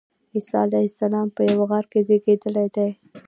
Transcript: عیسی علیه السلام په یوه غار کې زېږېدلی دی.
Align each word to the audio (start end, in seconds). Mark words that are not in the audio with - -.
عیسی 0.33 0.55
علیه 0.65 0.87
السلام 0.91 1.27
په 1.35 1.41
یوه 1.51 1.65
غار 1.71 1.85
کې 1.91 1.99
زېږېدلی 2.07 2.67
دی. 2.75 2.89